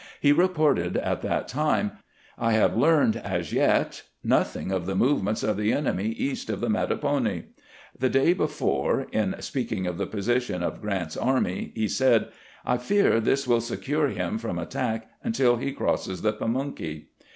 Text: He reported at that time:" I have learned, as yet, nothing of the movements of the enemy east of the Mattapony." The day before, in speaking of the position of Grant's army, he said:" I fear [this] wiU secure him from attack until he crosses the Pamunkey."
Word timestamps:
He 0.19 0.31
reported 0.31 0.97
at 0.97 1.21
that 1.21 1.47
time:" 1.47 1.91
I 2.49 2.53
have 2.53 2.75
learned, 2.75 3.17
as 3.17 3.53
yet, 3.53 4.01
nothing 4.23 4.71
of 4.71 4.87
the 4.87 4.95
movements 4.95 5.43
of 5.43 5.57
the 5.57 5.71
enemy 5.71 6.05
east 6.07 6.49
of 6.49 6.59
the 6.59 6.69
Mattapony." 6.71 7.43
The 7.99 8.09
day 8.09 8.33
before, 8.33 9.05
in 9.11 9.35
speaking 9.43 9.85
of 9.85 9.99
the 9.99 10.07
position 10.07 10.63
of 10.63 10.81
Grant's 10.81 11.17
army, 11.17 11.71
he 11.75 11.87
said:" 11.87 12.29
I 12.65 12.77
fear 12.79 13.19
[this] 13.19 13.45
wiU 13.45 13.61
secure 13.61 14.07
him 14.07 14.39
from 14.39 14.57
attack 14.57 15.07
until 15.23 15.57
he 15.57 15.71
crosses 15.71 16.23
the 16.23 16.33
Pamunkey." 16.33 17.09